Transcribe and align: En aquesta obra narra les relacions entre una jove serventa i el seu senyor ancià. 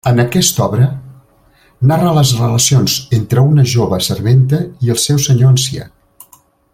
En 0.09 0.19
aquesta 0.21 0.61
obra 0.67 0.85
narra 1.91 2.13
les 2.15 2.31
relacions 2.39 2.95
entre 3.19 3.45
una 3.53 3.67
jove 3.77 4.01
serventa 4.09 4.63
i 4.87 4.93
el 4.97 5.03
seu 5.07 5.23
senyor 5.27 5.53
ancià. 5.55 5.89